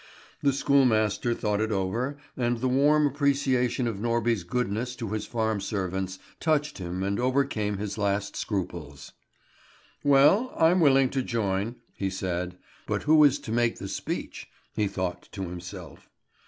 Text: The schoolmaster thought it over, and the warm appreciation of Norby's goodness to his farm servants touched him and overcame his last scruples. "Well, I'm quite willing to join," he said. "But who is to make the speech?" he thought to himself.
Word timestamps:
The 0.41 0.51
schoolmaster 0.51 1.35
thought 1.35 1.61
it 1.61 1.71
over, 1.71 2.17
and 2.35 2.57
the 2.57 2.67
warm 2.67 3.05
appreciation 3.05 3.85
of 3.87 3.97
Norby's 3.99 4.43
goodness 4.43 4.95
to 4.95 5.09
his 5.11 5.27
farm 5.27 5.61
servants 5.61 6.17
touched 6.39 6.79
him 6.79 7.03
and 7.03 7.19
overcame 7.19 7.77
his 7.77 7.99
last 7.99 8.35
scruples. 8.35 9.11
"Well, 10.03 10.55
I'm 10.57 10.79
quite 10.79 10.89
willing 10.89 11.09
to 11.11 11.21
join," 11.21 11.75
he 11.93 12.09
said. 12.09 12.57
"But 12.87 13.03
who 13.03 13.23
is 13.23 13.37
to 13.41 13.51
make 13.51 13.77
the 13.77 13.87
speech?" 13.87 14.47
he 14.73 14.87
thought 14.87 15.29
to 15.33 15.43
himself. 15.43 16.09